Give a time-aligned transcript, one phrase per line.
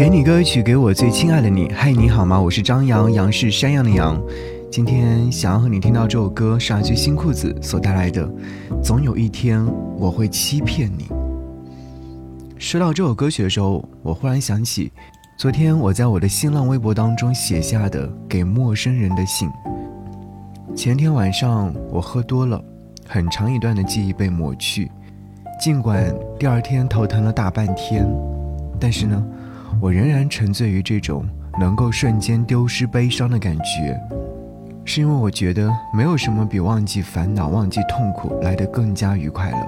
[0.00, 1.70] 给你歌曲，给我最亲爱的你。
[1.74, 2.40] 嗨，你好吗？
[2.40, 4.18] 我是张扬，杨是山羊的羊。
[4.72, 8.26] 今天想要和你听到这首歌，是阿句新裤子所带来的。
[8.82, 9.62] 总有一天
[9.98, 11.06] 我会欺骗你。
[12.56, 14.90] 说到这首歌曲的时候，我忽然想起，
[15.36, 19.50] 昨天我在我的新浪微博当中写下的给陌生人的信。
[20.74, 22.58] 前天晚上我喝多了，
[23.06, 24.90] 很长一段的记忆被抹去，
[25.60, 28.10] 尽管第二天头疼了大半天，
[28.80, 29.22] 但是呢。
[29.78, 31.24] 我仍然沉醉于这种
[31.58, 33.98] 能够瞬间丢失悲伤的感觉，
[34.84, 39.66] 是因为我觉得没有什么比忘记烦恼、忘记痛苦来得更加愉快了。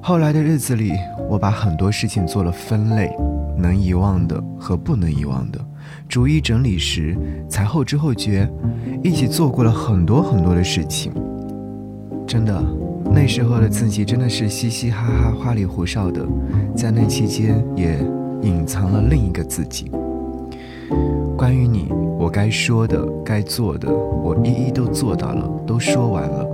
[0.00, 0.92] 后来的日子里，
[1.28, 3.14] 我把很多事情做了分类，
[3.56, 5.60] 能遗忘的和不能遗忘的，
[6.08, 7.16] 逐一整理时，
[7.48, 8.50] 才后知后觉，
[9.02, 11.12] 一起做过了很多很多的事情。
[12.26, 12.62] 真的，
[13.12, 16.26] 那时候的自己真的是嘻嘻哈哈、花里胡哨的，
[16.74, 17.98] 在那期间也。
[18.42, 19.90] 隐藏了另一个自己。
[21.36, 26.46] 关于你，我该说的、该做的，我一一都做到了，都说完了。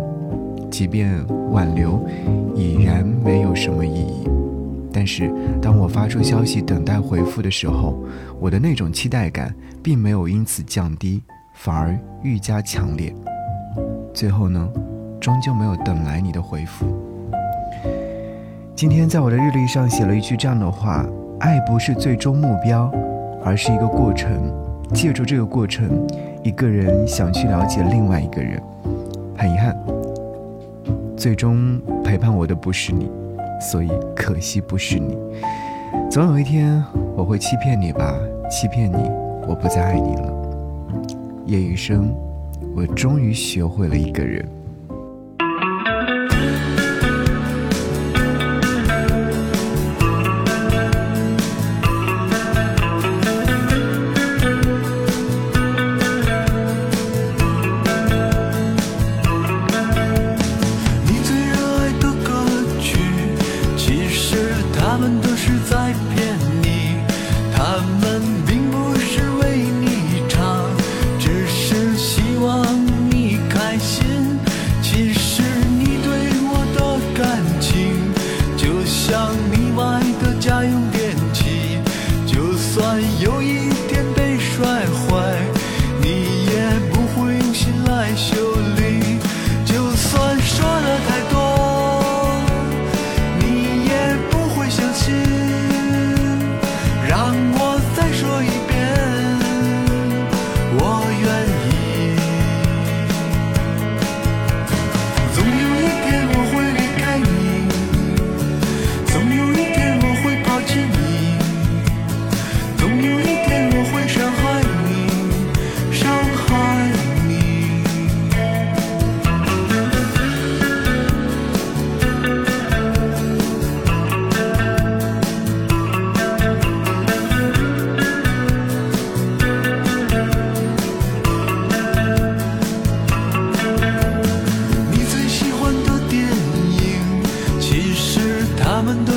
[0.71, 2.01] 即便挽留
[2.55, 4.29] 已然没有什么意义，
[4.93, 7.99] 但是当我发出消息等待回复的时候，
[8.39, 11.23] 我的那种期待感并没有因此降低，
[11.55, 13.15] 反而愈加强烈。
[14.13, 14.69] 最后呢，
[15.21, 16.87] 终究没有等来你的回复。
[18.75, 21.07] 今天在我的日历上写了一句这样的话。
[21.39, 22.91] 爱不是最终目标，
[23.45, 24.31] 而是一个过程。
[24.95, 26.07] 借助这个过程，
[26.43, 28.63] 一个人想去了解另外一个人。
[29.37, 29.77] 很遗憾，
[31.17, 33.11] 最终陪伴我的不是你，
[33.61, 35.19] 所以可惜不是你。
[36.11, 36.83] 总有一天
[37.17, 38.15] 我会欺骗你吧，
[38.51, 39.11] 欺骗你，
[39.47, 40.33] 我不再爱你了。
[41.45, 42.15] 夜雨声，
[42.75, 44.49] 我终于学会了一个人。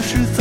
[0.02, 0.39] 是。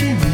[0.00, 0.29] You.